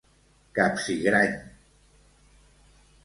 [0.55, 1.35] Capsigrany